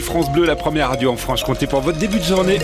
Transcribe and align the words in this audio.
France 0.00 0.32
Bleu, 0.32 0.46
la 0.46 0.56
première 0.56 0.88
radio 0.88 1.12
en 1.12 1.16
Franche-Comté 1.16 1.66
pour 1.66 1.82
votre 1.82 1.98
début 1.98 2.18
de 2.18 2.24
journée. 2.24 2.58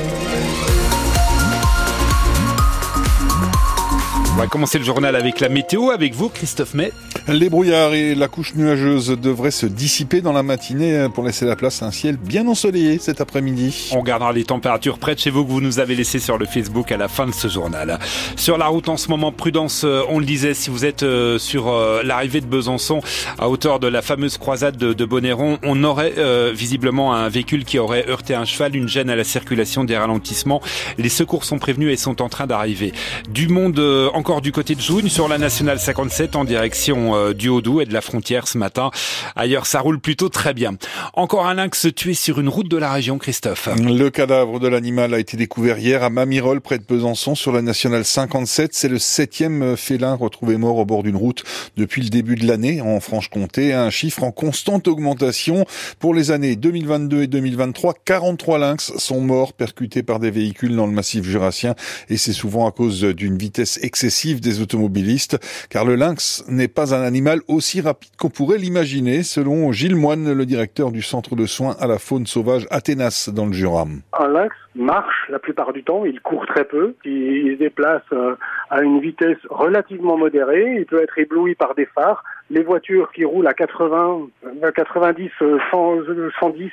Va 4.40 4.46
commencer 4.46 4.78
le 4.78 4.84
journal 4.84 5.16
avec 5.16 5.38
la 5.40 5.50
météo, 5.50 5.90
avec 5.90 6.14
vous, 6.14 6.30
Christophe 6.30 6.72
May. 6.72 6.92
Les 7.28 7.50
brouillards 7.50 7.92
et 7.92 8.14
la 8.14 8.26
couche 8.26 8.54
nuageuse 8.54 9.10
devraient 9.10 9.50
se 9.50 9.66
dissiper 9.66 10.22
dans 10.22 10.32
la 10.32 10.42
matinée 10.42 11.08
pour 11.14 11.24
laisser 11.24 11.44
la 11.44 11.56
place 11.56 11.82
à 11.82 11.86
un 11.86 11.90
ciel 11.90 12.16
bien 12.16 12.48
ensoleillé 12.48 12.98
cet 12.98 13.20
après-midi. 13.20 13.90
On 13.92 14.00
regardera 14.00 14.32
les 14.32 14.44
températures 14.44 14.98
près 14.98 15.14
de 15.14 15.20
chez 15.20 15.28
vous 15.28 15.44
que 15.44 15.50
vous 15.50 15.60
nous 15.60 15.78
avez 15.78 15.94
laissées 15.94 16.20
sur 16.20 16.38
le 16.38 16.46
Facebook 16.46 16.90
à 16.90 16.96
la 16.96 17.08
fin 17.08 17.26
de 17.26 17.32
ce 17.32 17.48
journal. 17.48 17.98
Sur 18.36 18.56
la 18.56 18.68
route 18.68 18.88
en 18.88 18.96
ce 18.96 19.08
moment, 19.08 19.30
prudence, 19.30 19.82
euh, 19.84 20.02
on 20.08 20.18
le 20.18 20.24
disait, 20.24 20.54
si 20.54 20.70
vous 20.70 20.86
êtes 20.86 21.02
euh, 21.02 21.38
sur 21.38 21.68
euh, 21.68 22.02
l'arrivée 22.02 22.40
de 22.40 22.46
Besançon 22.46 23.02
à 23.38 23.50
hauteur 23.50 23.78
de 23.78 23.88
la 23.88 24.00
fameuse 24.00 24.38
croisade 24.38 24.78
de, 24.78 25.04
Bonnéron, 25.04 25.58
on 25.64 25.84
aurait 25.84 26.14
visiblement 26.52 27.14
un 27.14 27.28
véhicule 27.28 27.64
qui 27.64 27.78
aurait 27.78 28.08
heurté 28.08 28.34
un 28.34 28.44
cheval, 28.44 28.74
une 28.76 28.88
gêne 28.88 29.10
à 29.10 29.16
la 29.16 29.24
circulation, 29.24 29.84
des 29.84 29.98
ralentissements. 29.98 30.62
Les 30.98 31.08
secours 31.08 31.44
sont 31.44 31.58
prévenus 31.58 31.92
et 31.92 31.96
sont 31.96 32.22
en 32.22 32.28
train 32.28 32.46
d'arriver. 32.46 32.92
Du 33.28 33.48
monde 33.48 33.80
encore 34.14 34.29
du 34.38 34.52
côté 34.52 34.76
de 34.76 34.80
Jougne 34.80 35.08
sur 35.08 35.26
la 35.26 35.38
nationale 35.38 35.80
57 35.80 36.36
en 36.36 36.44
direction 36.44 37.16
euh, 37.16 37.34
du 37.34 37.48
Haut-Doubs 37.48 37.80
et 37.80 37.84
de 37.84 37.92
la 37.92 38.00
frontière 38.00 38.46
ce 38.46 38.58
matin. 38.58 38.92
Ailleurs, 39.34 39.66
ça 39.66 39.80
roule 39.80 39.98
plutôt 39.98 40.28
très 40.28 40.54
bien. 40.54 40.76
Encore 41.14 41.46
un 41.48 41.54
lynx 41.54 41.88
tué 41.96 42.14
sur 42.14 42.38
une 42.38 42.48
route 42.48 42.68
de 42.68 42.76
la 42.76 42.92
région, 42.92 43.18
Christophe. 43.18 43.68
Le 43.76 44.08
cadavre 44.08 44.60
de 44.60 44.68
l'animal 44.68 45.14
a 45.14 45.18
été 45.18 45.36
découvert 45.36 45.78
hier 45.78 46.04
à 46.04 46.10
Mamirol, 46.10 46.60
près 46.60 46.78
de 46.78 46.84
Besançon, 46.84 47.34
sur 47.34 47.50
la 47.50 47.60
nationale 47.60 48.04
57. 48.04 48.72
C'est 48.72 48.88
le 48.88 49.00
septième 49.00 49.76
félin 49.76 50.14
retrouvé 50.14 50.56
mort 50.58 50.76
au 50.76 50.84
bord 50.84 51.02
d'une 51.02 51.16
route 51.16 51.42
depuis 51.76 52.02
le 52.02 52.08
début 52.08 52.36
de 52.36 52.46
l'année 52.46 52.80
en 52.80 53.00
Franche-Comté. 53.00 53.72
Un 53.72 53.90
chiffre 53.90 54.22
en 54.22 54.30
constante 54.30 54.86
augmentation 54.86 55.64
pour 55.98 56.14
les 56.14 56.30
années 56.30 56.54
2022 56.54 57.22
et 57.22 57.26
2023. 57.26 57.94
43 58.04 58.58
lynx 58.58 58.92
sont 58.96 59.20
morts 59.20 59.54
percutés 59.54 60.04
par 60.04 60.20
des 60.20 60.30
véhicules 60.30 60.76
dans 60.76 60.86
le 60.86 60.92
massif 60.92 61.24
jurassien 61.24 61.74
et 62.08 62.16
c'est 62.16 62.32
souvent 62.32 62.68
à 62.68 62.70
cause 62.70 63.00
d'une 63.02 63.36
vitesse 63.36 63.80
excessive 63.82 64.19
des 64.26 64.60
automobilistes 64.60 65.38
car 65.70 65.84
le 65.84 65.94
lynx 65.94 66.44
n'est 66.48 66.68
pas 66.68 66.94
un 66.94 67.02
animal 67.02 67.40
aussi 67.48 67.80
rapide 67.80 68.10
qu'on 68.18 68.28
pourrait 68.28 68.58
l'imaginer, 68.58 69.22
selon 69.22 69.72
Gilles 69.72 69.96
Moine, 69.96 70.32
le 70.32 70.46
directeur 70.46 70.92
du 70.92 71.02
centre 71.02 71.36
de 71.36 71.46
soins 71.46 71.74
à 71.80 71.86
la 71.86 71.98
faune 71.98 72.26
sauvage 72.26 72.66
Athénas 72.70 73.30
dans 73.32 73.46
le 73.46 73.52
Jura. 73.52 73.86
Un 74.18 74.28
lynx 74.28 74.54
marche 74.74 75.26
la 75.30 75.38
plupart 75.38 75.72
du 75.72 75.82
temps, 75.82 76.04
il 76.04 76.20
court 76.20 76.46
très 76.46 76.64
peu, 76.64 76.94
il 77.04 77.54
se 77.54 77.58
déplace 77.58 78.02
euh, 78.12 78.36
à 78.68 78.82
une 78.82 79.00
vitesse 79.00 79.38
relativement 79.48 80.16
modérée, 80.16 80.76
il 80.78 80.86
peut 80.86 81.02
être 81.02 81.18
ébloui 81.18 81.54
par 81.54 81.74
des 81.74 81.86
phares. 81.86 82.22
Les 82.50 82.62
voitures 82.62 83.12
qui 83.12 83.24
roulent 83.24 83.46
à 83.46 83.54
80, 83.54 84.28
90, 84.74 85.30
110 85.70 86.70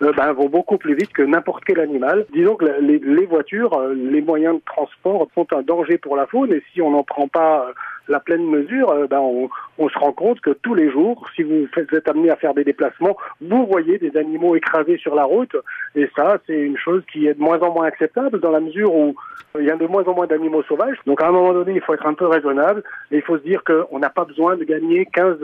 ben, 0.00 0.32
vont 0.32 0.48
beaucoup 0.48 0.78
plus 0.78 0.94
vite 0.94 1.12
que 1.12 1.22
n'importe 1.22 1.64
quel 1.64 1.80
animal. 1.80 2.24
Disons 2.32 2.54
que 2.54 2.66
les, 2.80 2.98
les 2.98 3.26
voitures, 3.26 3.74
euh, 3.74 3.94
les 3.94 4.20
moyens 4.20 4.56
de 4.56 4.62
transport 4.64 5.26
sont 5.34 5.46
un 5.52 5.62
danger 5.62 5.98
pour 5.98 6.16
la 6.16 6.26
faune 6.26 6.52
et 6.52 6.62
si 6.72 6.80
on 6.80 6.90
n'en 6.90 7.02
prend 7.02 7.26
pas 7.26 7.66
la 8.08 8.20
pleine 8.20 8.44
mesure, 8.44 8.90
euh, 8.90 9.06
ben 9.06 9.20
on, 9.20 9.88
se 9.88 9.98
rend 9.98 10.12
compte 10.12 10.40
que 10.40 10.50
tous 10.50 10.74
les 10.74 10.90
jours, 10.90 11.26
si 11.34 11.42
vous 11.42 11.66
êtes 11.76 12.08
amené 12.08 12.30
à 12.30 12.36
faire 12.36 12.54
des 12.54 12.64
déplacements, 12.64 13.16
vous 13.40 13.66
voyez 13.66 13.98
des 13.98 14.16
animaux 14.16 14.56
écrasés 14.56 14.98
sur 14.98 15.14
la 15.14 15.24
route. 15.24 15.56
Et 15.94 16.08
ça, 16.16 16.38
c'est 16.46 16.58
une 16.58 16.76
chose 16.76 17.02
qui 17.12 17.26
est 17.26 17.34
de 17.34 17.40
moins 17.40 17.60
en 17.60 17.72
moins 17.72 17.86
acceptable 17.86 18.40
dans 18.40 18.50
la 18.50 18.60
mesure 18.60 18.94
où 18.94 19.14
il 19.58 19.64
y 19.64 19.70
a 19.70 19.76
de 19.76 19.86
moins 19.86 20.04
en 20.04 20.14
moins 20.14 20.26
d'animaux 20.26 20.62
sauvages. 20.64 20.98
Donc 21.06 21.22
à 21.22 21.28
un 21.28 21.32
moment 21.32 21.52
donné, 21.52 21.72
il 21.74 21.80
faut 21.80 21.94
être 21.94 22.06
un 22.06 22.14
peu 22.14 22.26
raisonnable 22.26 22.82
et 23.10 23.16
il 23.16 23.22
faut 23.22 23.38
se 23.38 23.42
dire 23.42 23.62
qu'on 23.64 23.98
n'a 23.98 24.10
pas 24.10 24.24
besoin 24.24 24.56
de 24.56 24.64
gagner 24.64 25.06
15, 25.12 25.36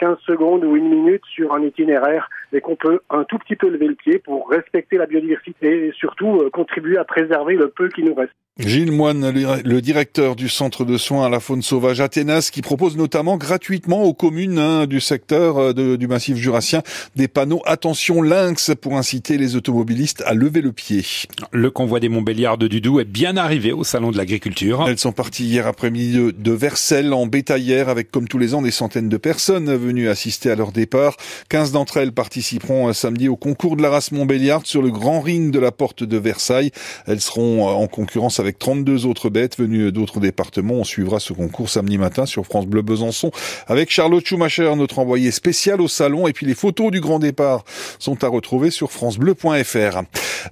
15 0.00 0.18
secondes 0.26 0.64
ou 0.64 0.76
une 0.76 0.88
minute 0.88 1.22
sur 1.32 1.54
un 1.54 1.62
itinéraire 1.62 2.28
et 2.52 2.60
qu'on 2.60 2.76
peut 2.76 3.00
un 3.10 3.24
tout 3.24 3.38
petit 3.38 3.56
peu 3.56 3.68
lever 3.68 3.88
le 3.88 3.94
pied 3.94 4.18
pour 4.18 4.48
respecter 4.48 4.96
la 4.96 5.06
biodiversité 5.06 5.86
et 5.86 5.92
surtout 5.92 6.40
euh, 6.40 6.50
contribuer 6.50 6.98
à 6.98 7.04
préserver 7.04 7.54
le 7.54 7.68
peu 7.68 7.88
qui 7.88 8.02
nous 8.02 8.14
reste. 8.14 8.32
Gilles 8.58 8.92
Moine, 8.92 9.32
le 9.32 9.80
directeur 9.80 10.36
du 10.36 10.48
centre 10.48 10.84
de 10.84 10.96
soins 10.96 11.26
à 11.26 11.28
la 11.28 11.40
faune 11.40 11.60
sauvage 11.60 12.00
Athénas, 12.04 12.50
qui 12.52 12.62
propose 12.62 12.96
notamment 12.96 13.36
gratuitement 13.36 14.04
aux 14.04 14.14
communes 14.14 14.58
hein, 14.58 14.86
du 14.86 15.00
secteur 15.00 15.58
euh, 15.58 15.96
du 15.96 16.06
massif 16.06 16.36
jurassien 16.36 16.82
des 17.16 17.28
panneaux 17.28 17.62
attention 17.66 18.22
lynx 18.22 18.72
pour 18.80 18.96
inciter 18.96 19.38
les 19.38 19.56
automobilistes 19.56 20.22
à 20.26 20.34
lever 20.34 20.60
le 20.60 20.72
pied. 20.72 21.04
Le 21.50 21.70
convoi 21.70 22.00
des 22.00 22.08
Montbéliards 22.08 22.58
de 22.58 22.68
Dudou 22.68 23.00
est 23.00 23.04
bien 23.04 23.36
arrivé 23.36 23.72
au 23.72 23.84
salon 23.84 24.10
de 24.10 24.16
l'agriculture. 24.16 24.84
Elles 24.86 24.98
sont 24.98 25.12
parties 25.12 25.44
hier 25.44 25.66
après-midi 25.66 26.12
de, 26.12 26.30
de 26.30 26.52
Vercelles 26.52 27.12
en 27.12 27.26
bétaillère 27.26 27.88
avec 27.88 28.10
comme 28.10 28.28
tous 28.28 28.38
les 28.38 28.54
ans 28.54 28.62
des 28.62 28.70
centaines 28.70 29.08
de 29.08 29.16
personnes 29.16 29.74
venues 29.74 30.08
assister 30.08 30.50
à 30.50 30.54
leur 30.54 30.72
départ. 30.72 31.16
15 31.48 31.72
d'entre 31.72 31.96
elles 31.96 32.12
participeront 32.12 32.88
euh, 32.88 32.92
samedi 32.92 33.28
au 33.28 33.36
concours 33.36 33.76
de 33.76 33.82
la 33.82 33.90
race 33.90 34.12
Montbéliard 34.12 34.62
sur 34.64 34.82
le 34.82 34.90
grand 34.90 35.20
ring 35.20 35.50
de 35.50 35.58
la 35.58 35.72
porte 35.72 36.04
de 36.04 36.16
Versailles. 36.18 36.70
Elles 37.06 37.20
seront 37.20 37.68
euh, 37.68 37.72
en 37.72 37.86
concurrence 37.86 38.40
avec 38.40 38.58
32 38.58 39.06
autres 39.06 39.30
bêtes 39.30 39.58
venues 39.58 39.90
d'autres 39.90 40.20
départements. 40.20 40.74
On 40.74 40.84
suivra 40.84 41.20
ce 41.20 41.32
concours 41.32 41.70
samedi 41.70 41.93
matin 41.98 42.26
sur 42.26 42.44
France 42.44 42.66
Bleu 42.66 42.82
Besançon 42.82 43.30
avec 43.66 43.90
Charlotte 43.90 44.24
Schumacher, 44.24 44.74
notre 44.76 44.98
envoyée 44.98 45.30
spéciale 45.30 45.80
au 45.80 45.88
salon. 45.88 46.26
Et 46.26 46.32
puis 46.32 46.46
les 46.46 46.54
photos 46.54 46.90
du 46.90 47.00
grand 47.00 47.18
départ 47.18 47.64
sont 47.98 48.22
à 48.24 48.28
retrouver 48.28 48.70
sur 48.70 48.92
francebleu.fr. 48.92 50.02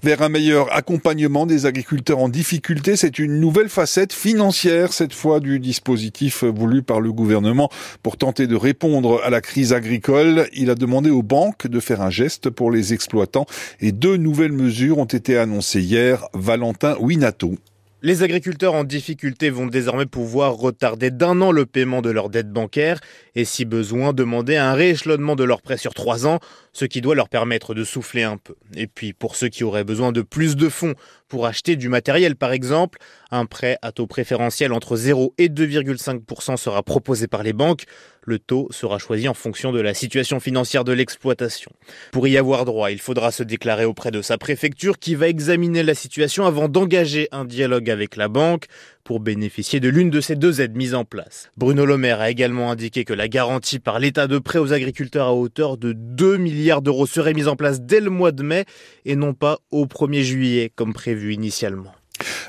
Vers 0.02 0.22
un 0.22 0.28
meilleur 0.28 0.74
accompagnement 0.74 1.46
des 1.46 1.66
agriculteurs 1.66 2.18
en 2.18 2.28
difficulté, 2.28 2.96
c'est 2.96 3.18
une 3.18 3.40
nouvelle 3.40 3.68
facette 3.68 4.12
financière, 4.12 4.92
cette 4.92 5.12
fois 5.12 5.40
du 5.40 5.58
dispositif 5.58 6.44
voulu 6.44 6.82
par 6.82 7.00
le 7.00 7.12
gouvernement 7.12 7.70
pour 8.02 8.16
tenter 8.16 8.46
de 8.46 8.56
répondre 8.56 9.20
à 9.24 9.30
la 9.30 9.40
crise 9.40 9.72
agricole. 9.72 10.48
Il 10.54 10.70
a 10.70 10.74
demandé 10.74 11.10
aux 11.10 11.22
banques 11.22 11.66
de 11.66 11.80
faire 11.80 12.00
un 12.00 12.10
geste 12.10 12.50
pour 12.50 12.70
les 12.70 12.94
exploitants 12.94 13.46
et 13.80 13.92
deux 13.92 14.16
nouvelles 14.16 14.52
mesures 14.52 14.98
ont 14.98 15.04
été 15.04 15.36
annoncées 15.36 15.80
hier. 15.80 16.26
Valentin 16.34 16.96
Winato. 16.98 17.54
Les 18.04 18.24
agriculteurs 18.24 18.74
en 18.74 18.82
difficulté 18.82 19.48
vont 19.48 19.68
désormais 19.68 20.06
pouvoir 20.06 20.54
retarder 20.54 21.12
d'un 21.12 21.40
an 21.40 21.52
le 21.52 21.66
paiement 21.66 22.02
de 22.02 22.10
leurs 22.10 22.30
dettes 22.30 22.50
bancaires 22.50 22.98
et 23.36 23.44
si 23.44 23.64
besoin 23.64 24.12
demander 24.12 24.56
un 24.56 24.72
rééchelonnement 24.72 25.36
de 25.36 25.44
leurs 25.44 25.62
prêts 25.62 25.76
sur 25.76 25.94
trois 25.94 26.26
ans, 26.26 26.40
ce 26.72 26.84
qui 26.84 27.00
doit 27.00 27.14
leur 27.14 27.28
permettre 27.28 27.74
de 27.74 27.84
souffler 27.84 28.22
un 28.22 28.36
peu. 28.36 28.54
Et 28.76 28.86
puis 28.86 29.12
pour 29.12 29.36
ceux 29.36 29.48
qui 29.48 29.64
auraient 29.64 29.84
besoin 29.84 30.12
de 30.12 30.22
plus 30.22 30.56
de 30.56 30.68
fonds 30.68 30.94
pour 31.28 31.46
acheter 31.46 31.76
du 31.76 31.88
matériel 31.88 32.36
par 32.36 32.52
exemple, 32.52 32.98
un 33.30 33.46
prêt 33.46 33.78
à 33.82 33.92
taux 33.92 34.06
préférentiel 34.06 34.72
entre 34.72 34.96
0 34.96 35.34
et 35.38 35.48
2,5% 35.48 36.56
sera 36.56 36.82
proposé 36.82 37.26
par 37.26 37.42
les 37.42 37.52
banques. 37.52 37.84
Le 38.24 38.38
taux 38.38 38.68
sera 38.70 38.98
choisi 38.98 39.28
en 39.28 39.34
fonction 39.34 39.72
de 39.72 39.80
la 39.80 39.94
situation 39.94 40.38
financière 40.38 40.84
de 40.84 40.92
l'exploitation. 40.92 41.72
Pour 42.12 42.28
y 42.28 42.38
avoir 42.38 42.64
droit, 42.64 42.92
il 42.92 43.00
faudra 43.00 43.32
se 43.32 43.42
déclarer 43.42 43.84
auprès 43.84 44.12
de 44.12 44.22
sa 44.22 44.38
préfecture 44.38 44.98
qui 44.98 45.14
va 45.14 45.28
examiner 45.28 45.82
la 45.82 45.94
situation 45.94 46.46
avant 46.46 46.68
d'engager 46.68 47.28
un 47.32 47.44
dialogue 47.44 47.90
avec 47.90 48.16
la 48.16 48.28
banque 48.28 48.66
pour 49.04 49.20
bénéficier 49.20 49.80
de 49.80 49.88
l'une 49.88 50.10
de 50.10 50.20
ces 50.20 50.36
deux 50.36 50.60
aides 50.60 50.76
mises 50.76 50.94
en 50.94 51.04
place. 51.04 51.50
Bruno 51.56 51.86
Le 51.86 51.96
Maire 51.96 52.20
a 52.20 52.30
également 52.30 52.70
indiqué 52.70 53.04
que 53.04 53.12
la 53.12 53.28
garantie 53.28 53.78
par 53.78 53.98
l'état 53.98 54.26
de 54.26 54.38
prêt 54.38 54.58
aux 54.58 54.72
agriculteurs 54.72 55.26
à 55.26 55.34
hauteur 55.34 55.76
de 55.76 55.92
2 55.92 56.36
milliards 56.36 56.82
d'euros 56.82 57.06
serait 57.06 57.34
mise 57.34 57.48
en 57.48 57.56
place 57.56 57.80
dès 57.80 58.00
le 58.00 58.10
mois 58.10 58.32
de 58.32 58.42
mai 58.42 58.64
et 59.04 59.16
non 59.16 59.34
pas 59.34 59.58
au 59.70 59.86
1er 59.86 60.22
juillet 60.22 60.72
comme 60.74 60.92
prévu 60.92 61.34
initialement. 61.34 61.92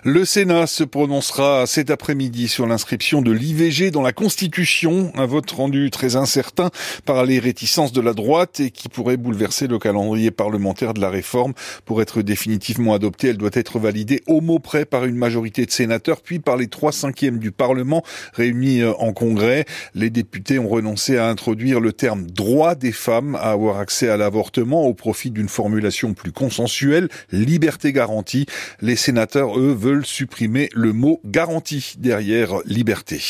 Le 0.04 0.26
Sénat 0.26 0.68
se 0.68 0.84
prononcera 0.84 1.66
cet 1.66 1.90
après-midi 1.90 2.48
sur 2.48 2.68
l'inscription 2.68 3.22
de 3.22 3.32
l'IVG 3.32 3.92
dans 3.92 4.02
la 4.02 4.14
Constitution, 4.14 5.12
un 5.16 5.26
vote 5.26 5.50
rendu 5.52 5.90
très 5.92 6.16
incertain 6.16 6.72
par 7.06 7.26
les 7.26 7.40
réticences 7.40 7.92
de 7.92 8.02
la 8.02 8.14
droite 8.14 8.60
et 8.60 8.72
qui 8.72 8.90
pourrait 8.90 9.18
bouleverser 9.18 9.68
le 9.68 9.80
calendrier 9.80 10.32
parlementaire 10.32 10.94
de 10.94 11.02
la 11.02 11.10
réforme. 11.10 11.54
Pour 11.86 12.02
être 12.02 12.22
définitivement 12.22 12.94
adoptée, 12.94 13.30
elle 13.30 13.38
doit 13.38 13.50
être 13.54 13.80
validée 13.80 14.24
au 14.28 14.42
mot 14.42 14.60
près 14.60 14.86
par 14.86 15.06
une 15.06 15.16
majorité 15.16 15.66
de 15.66 15.72
sénateurs, 15.72 16.22
puis 16.22 16.40
par 16.40 16.58
les 16.58 16.68
trois 16.68 16.92
cinquièmes 16.92 17.40
du 17.40 17.52
Parlement 17.52 18.04
réunis 18.34 18.82
euh, 18.82 18.94
en 19.00 19.14
congrès. 19.14 19.66
Les 19.96 20.10
députés 20.10 20.60
ont 20.60 20.68
renoncé 20.70 21.18
à 21.18 21.28
introduire 21.28 21.80
le 21.80 21.94
terme 21.94 22.26
droit 22.26 22.76
des 22.76 22.92
femmes 22.92 23.36
à 23.36 23.52
avoir 23.52 23.80
accès 23.80 24.10
à 24.10 24.18
l'avortement 24.18 24.86
au 24.86 24.94
profit 24.94 25.32
d'une 25.32 25.50
formulation 25.50 26.14
plus 26.14 26.32
consensuelle, 26.32 27.10
liberté 27.32 27.94
garantie. 27.94 28.46
Les 28.82 28.96
sénateurs, 28.96 29.58
veulent 29.66 30.06
supprimer 30.06 30.70
le 30.74 30.94
mot 30.94 31.22
garantie 31.26 31.94
derrière 31.98 32.60
liberté. 32.66 33.22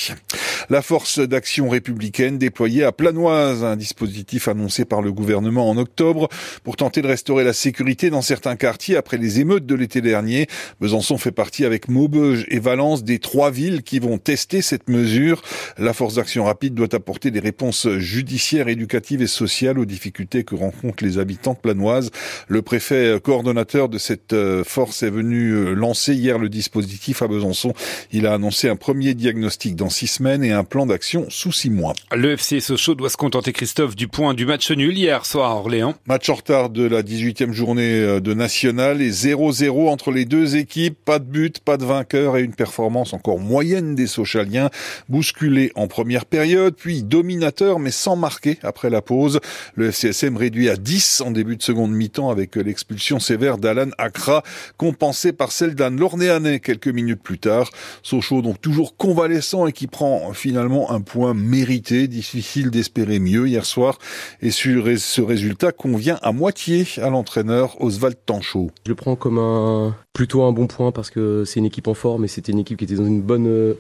La 0.70 0.82
force 0.82 1.20
d'action 1.20 1.70
républicaine 1.70 2.38
déployée 2.38 2.84
à 2.84 2.92
Planoise, 2.92 3.64
un 3.64 3.76
dispositif 3.76 4.48
annoncé 4.48 4.86
par 4.86 5.02
le 5.02 5.12
gouvernement 5.12 5.70
en 5.70 5.78
octobre 5.78 6.30
pour 6.64 6.78
tenter 6.78 7.02
de 7.02 7.08
restaurer 7.08 7.44
la 7.44 7.54
sécurité 7.54 8.10
dans 8.10 8.22
certains 8.22 8.56
quartiers 8.56 8.96
après 8.96 9.18
les 9.18 9.40
émeutes 9.40 9.66
de 9.66 9.76
l'été 9.76 10.02
dernier. 10.02 10.48
Besançon 10.80 11.18
fait 11.18 11.32
partie 11.32 11.66
avec 11.66 11.90
Maubeuge 11.90 12.46
et 12.50 12.60
Valence 12.60 13.04
des 13.04 13.20
trois 13.20 13.52
villes 13.52 13.84
qui 13.84 14.00
vont 14.00 14.18
tester 14.18 14.62
cette 14.62 14.90
mesure. 14.90 15.42
La 15.78 15.94
force 15.94 16.16
d'action 16.16 16.46
rapide 16.46 16.74
doit 16.74 16.94
apporter 16.94 17.32
des 17.32 17.40
réponses 17.40 17.90
judiciaires, 17.98 18.70
éducatives 18.70 19.22
et 19.22 19.28
sociales 19.28 19.80
aux 19.80 19.86
difficultés 19.86 20.44
que 20.44 20.56
rencontrent 20.56 21.04
les 21.04 21.18
habitants 21.18 21.54
de 21.54 21.60
Planoise. 21.60 22.12
Le 22.48 22.62
préfet 22.62 23.20
coordonnateur 23.22 23.90
de 23.90 23.98
cette 23.98 24.34
euh, 24.34 24.64
force 24.64 25.04
est 25.04 25.10
venu 25.10 25.52
euh, 25.52 25.74
lancer 25.74 26.14
hier 26.14 26.38
le 26.38 26.50
dispositif 26.50 27.22
à 27.22 27.28
Besançon. 27.28 27.74
Il 28.12 28.28
a 28.28 28.34
annoncé 28.34 28.70
un 28.70 28.76
premier 28.76 29.14
diagnostic 29.14 29.76
dans 29.76 29.90
six 29.90 30.08
semaines 30.08 30.44
un 30.54 30.64
plan 30.64 30.86
d'action 30.86 31.26
sous 31.30 31.52
six 31.52 31.70
mois. 31.70 31.94
Le 32.12 32.32
FC 32.32 32.60
Sochaux 32.60 32.96
doit 32.96 33.10
se 33.10 33.18
contenter, 33.18 33.54
Christophe, 33.54 33.96
du 33.96 34.08
point 34.08 34.34
du 34.34 34.46
match 34.46 34.72
nul 34.72 34.98
hier 34.98 35.26
soir 35.26 35.52
à 35.52 35.56
Orléans. 35.56 35.96
Match 36.06 36.30
en 36.30 36.36
retard 36.36 36.70
de 36.70 36.84
la 36.84 37.02
18e 37.02 37.52
journée 37.52 38.00
euh, 38.00 38.20
de 38.20 38.34
National 38.34 39.02
et 39.02 39.12
0-0 39.12 39.90
entre 39.90 40.12
les 40.12 40.26
deux 40.26 40.56
équipes. 40.56 40.98
Pas 41.06 41.20
de 41.20 41.26
but, 41.26 41.60
pas 41.60 41.78
de 41.78 41.86
vainqueur 41.86 42.38
et 42.38 42.42
une 42.42 42.54
performance 42.54 43.14
encore 43.14 43.40
moyenne 43.40 43.96
des 43.96 44.08
Sochaliens. 44.08 44.70
Bousculé 45.10 45.72
en 45.76 45.88
première 45.88 46.26
période, 46.26 46.76
puis 46.76 47.04
dominateur 47.04 47.80
mais 47.80 47.92
sans 47.92 48.16
marquer 48.16 48.60
après 48.64 48.90
la 48.90 49.02
pause. 49.02 49.40
Le 49.76 49.90
FCSM 49.90 50.38
réduit 50.38 50.70
à 50.70 50.76
10 50.76 51.22
en 51.22 51.32
début 51.32 51.58
de 51.58 51.64
seconde 51.64 51.92
mi-temps 51.92 52.30
avec 52.30 52.56
l'expulsion 52.56 53.20
sévère 53.20 53.58
d'Alan 53.58 53.90
Accra, 53.98 54.44
compensée 54.78 55.34
par 55.34 55.52
celle 55.52 55.76
d'un 55.76 55.90
Lornéanais 55.92 56.60
quelques 56.60 56.88
minutes 56.88 57.22
plus 57.22 57.40
tard. 57.40 57.70
Sochaux 58.02 58.42
donc 58.42 58.60
toujours 58.62 58.98
convalescent 58.98 59.68
et 59.68 59.72
qui 59.72 59.88
prend 59.88 60.34
finalement 60.44 60.92
un 60.92 61.00
point 61.00 61.34
mérité. 61.34 62.10
Difficile 62.10 62.70
d'espérer 62.70 63.20
mieux 63.20 63.48
hier 63.48 63.66
soir 63.66 63.98
et 64.42 64.52
sur 64.52 64.88
ce 65.00 65.22
résultat 65.22 65.72
convient 65.72 66.20
à 66.22 66.34
moitié 66.34 66.86
à 66.98 67.10
l'entraîneur 67.10 67.82
Oswald 67.82 68.18
Tanchot. 68.26 68.70
Je 68.86 68.92
le 68.92 68.96
prends 68.96 69.16
comme 69.16 69.38
un 69.38 69.96
plutôt 70.14 70.44
un 70.44 70.52
bon 70.52 70.68
point 70.68 70.92
parce 70.92 71.10
que 71.10 71.44
c'est 71.44 71.60
une 71.60 71.66
équipe 71.66 71.88
en 71.88 71.96
forme 71.96 72.24
et 72.24 72.28
c'était 72.28 72.52
une 72.52 72.60
équipe 72.60 72.78
qui 72.78 72.86
était 72.86 72.96
dans 72.96 73.06
une 73.06 73.22
bonne 73.22 73.48
euh, 73.48 73.74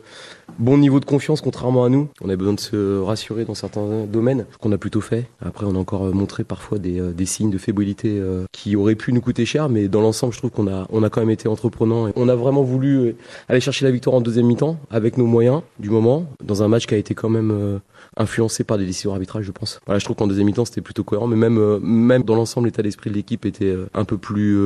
bon 0.58 0.80
niveau 0.80 1.00
de 1.00 1.06
confiance 1.06 1.42
contrairement 1.42 1.86
à 1.86 1.90
nous. 1.90 2.10
On 2.22 2.30
a 2.30 2.36
besoin 2.36 2.54
de 2.54 2.60
se 2.60 3.00
rassurer 3.00 3.46
dans 3.46 3.54
certains 3.54 4.06
domaines 4.12 4.46
qu'on 4.60 4.72
a 4.72 4.80
plutôt 4.80 5.00
fait. 5.00 5.28
Après 5.46 5.68
on 5.68 5.76
a 5.76 5.78
encore 5.78 6.14
montré 6.14 6.44
parfois 6.44 6.80
des, 6.80 7.00
euh, 7.00 7.12
des 7.12 7.28
signes 7.28 7.52
de 7.52 7.60
fébrilité 7.60 8.18
euh, 8.20 8.46
qui 8.52 8.76
auraient 8.76 8.96
pu 8.96 9.14
nous 9.14 9.22
coûter 9.22 9.46
cher 9.46 9.70
mais 9.70 9.88
dans 9.88 10.02
l'ensemble 10.02 10.34
je 10.34 10.40
trouve 10.40 10.50
qu'on 10.50 10.68
a 10.68 10.88
on 10.90 11.04
a 11.04 11.10
quand 11.12 11.22
même 11.22 11.30
été 11.30 11.48
entreprenant 11.48 12.08
et 12.08 12.14
on 12.16 12.28
a 12.28 12.36
vraiment 12.36 12.64
voulu 12.64 13.16
aller 13.48 13.60
chercher 13.60 13.86
la 13.86 13.92
victoire 13.92 14.16
en 14.16 14.22
deuxième 14.22 14.48
mi-temps 14.48 14.80
avec 14.90 15.20
nos 15.20 15.28
moyens 15.28 15.62
du 15.80 15.92
moment 15.92 16.26
dans 16.44 16.64
un 16.64 16.68
match 16.68 16.88
qui 16.88 16.96
a 16.96 16.98
été 16.98 17.14
quand 17.14 17.30
même 17.30 17.80
influencé 18.18 18.64
par 18.64 18.80
des 18.80 18.86
décisions 18.86 19.12
arbitrales 19.12 19.44
je 19.44 19.52
pense. 19.52 19.80
Voilà, 19.86 20.00
je 20.00 20.06
trouve 20.06 20.16
qu'en 20.16 20.28
deuxième 20.28 20.48
mi-temps 20.48 20.66
c'était 20.66 20.82
plutôt 20.82 21.04
cohérent 21.04 21.28
mais 21.28 21.36
même 21.36 21.78
même 21.80 22.24
dans 22.24 22.36
l'ensemble 22.36 22.68
l'état 22.68 22.82
d'esprit 22.82 23.12
de 23.12 23.16
l'équipe 23.16 23.46
était 23.46 23.76
un 23.94 24.06
peu 24.06 24.18
plus 24.18 24.58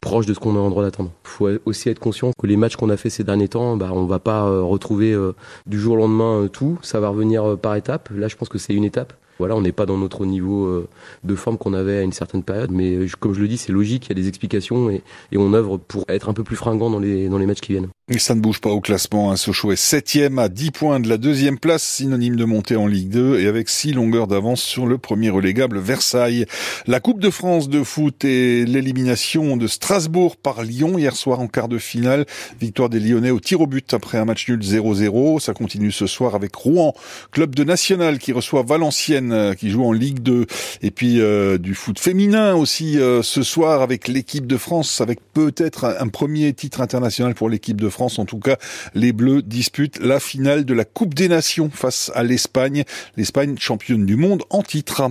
proche 0.00 0.26
de 0.26 0.34
ce 0.34 0.38
qu'on 0.38 0.56
a 0.56 0.58
en 0.58 0.70
droit 0.70 0.82
d'attendre. 0.82 1.10
Il 1.24 1.28
faut 1.28 1.48
aussi 1.66 1.88
être 1.88 1.98
conscient 1.98 2.32
que 2.38 2.46
les 2.46 2.56
matchs 2.56 2.76
qu'on 2.76 2.90
a 2.90 2.96
fait 2.96 3.10
ces 3.10 3.24
derniers 3.24 3.48
temps, 3.48 3.76
bah, 3.76 3.90
on 3.92 4.06
va 4.06 4.18
pas 4.18 4.46
euh, 4.46 4.62
retrouver 4.62 5.12
euh, 5.12 5.34
du 5.66 5.78
jour 5.78 5.94
au 5.94 5.96
lendemain 5.96 6.42
euh, 6.42 6.48
tout. 6.48 6.78
Ça 6.82 7.00
va 7.00 7.08
revenir 7.08 7.58
par 7.58 7.76
étapes. 7.76 8.08
Là, 8.14 8.28
je 8.28 8.36
pense 8.36 8.48
que 8.48 8.58
c'est 8.58 8.74
une 8.74 8.84
étape. 8.84 9.12
Voilà, 9.38 9.56
on 9.56 9.62
n'est 9.62 9.72
pas 9.72 9.86
dans 9.86 9.96
notre 9.96 10.26
niveau 10.26 10.84
de 11.24 11.34
forme 11.34 11.56
qu'on 11.56 11.72
avait 11.72 11.96
à 11.96 12.02
une 12.02 12.12
certaine 12.12 12.42
période, 12.42 12.70
mais 12.70 13.06
comme 13.20 13.32
je 13.32 13.40
le 13.40 13.48
dis, 13.48 13.56
c'est 13.56 13.72
logique, 13.72 14.04
il 14.04 14.08
y 14.10 14.12
a 14.12 14.14
des 14.14 14.28
explications 14.28 14.90
et, 14.90 15.02
et 15.32 15.38
on 15.38 15.54
œuvre 15.54 15.78
pour 15.78 16.04
être 16.08 16.28
un 16.28 16.34
peu 16.34 16.44
plus 16.44 16.56
fringant 16.56 16.90
dans 16.90 16.98
les, 16.98 17.30
dans 17.30 17.38
les 17.38 17.46
matchs 17.46 17.62
qui 17.62 17.72
viennent. 17.72 17.88
Ça 18.18 18.34
ne 18.34 18.40
bouge 18.40 18.60
pas 18.60 18.70
au 18.70 18.80
classement. 18.80 19.30
Hein. 19.30 19.36
Sochaux 19.36 19.70
est 19.70 19.76
septième 19.76 20.40
à 20.40 20.48
10 20.48 20.72
points 20.72 20.98
de 20.98 21.08
la 21.08 21.16
deuxième 21.16 21.58
place, 21.60 21.84
synonyme 21.84 22.34
de 22.34 22.44
montée 22.44 22.74
en 22.74 22.88
Ligue 22.88 23.08
2 23.08 23.38
et 23.38 23.46
avec 23.46 23.68
six 23.68 23.92
longueurs 23.92 24.26
d'avance 24.26 24.60
sur 24.60 24.84
le 24.86 24.98
premier 24.98 25.30
relégable 25.30 25.78
Versailles. 25.78 26.44
La 26.88 26.98
Coupe 26.98 27.20
de 27.20 27.30
France 27.30 27.68
de 27.68 27.84
foot 27.84 28.24
et 28.24 28.66
l'élimination 28.66 29.56
de 29.56 29.68
Strasbourg 29.68 30.36
par 30.36 30.64
Lyon 30.64 30.98
hier 30.98 31.14
soir 31.14 31.38
en 31.38 31.46
quart 31.46 31.68
de 31.68 31.78
finale. 31.78 32.26
Victoire 32.60 32.88
des 32.88 32.98
Lyonnais 32.98 33.30
au 33.30 33.38
tir 33.38 33.60
au 33.60 33.68
but 33.68 33.94
après 33.94 34.18
un 34.18 34.24
match 34.24 34.48
nul 34.48 34.58
0-0. 34.58 35.38
Ça 35.38 35.54
continue 35.54 35.92
ce 35.92 36.08
soir 36.08 36.34
avec 36.34 36.52
Rouen, 36.56 36.94
club 37.30 37.54
de 37.54 37.62
national 37.62 38.18
qui 38.18 38.32
reçoit 38.32 38.64
Valenciennes 38.64 39.32
euh, 39.32 39.54
qui 39.54 39.70
joue 39.70 39.84
en 39.84 39.92
Ligue 39.92 40.18
2 40.18 40.46
et 40.82 40.90
puis 40.90 41.20
euh, 41.20 41.58
du 41.58 41.76
foot 41.76 42.00
féminin 42.00 42.56
aussi 42.56 42.98
euh, 42.98 43.22
ce 43.22 43.44
soir 43.44 43.82
avec 43.82 44.08
l'équipe 44.08 44.48
de 44.48 44.56
France 44.56 45.00
avec 45.00 45.20
peut-être 45.32 45.84
un 45.84 46.08
premier 46.08 46.52
titre 46.54 46.80
international 46.80 47.36
pour 47.36 47.48
l'équipe 47.48 47.80
de 47.80 47.88
France 48.00 48.18
en 48.18 48.24
tout 48.24 48.38
cas, 48.38 48.56
les 48.94 49.12
Bleus 49.12 49.42
disputent 49.42 49.98
la 50.00 50.20
finale 50.20 50.64
de 50.64 50.72
la 50.72 50.86
Coupe 50.86 51.12
des 51.12 51.28
Nations 51.28 51.68
face 51.70 52.10
à 52.14 52.22
l'Espagne. 52.22 52.84
L'Espagne 53.18 53.56
championne 53.58 54.06
du 54.06 54.16
monde 54.16 54.42
en 54.48 54.62
titre. 54.62 55.02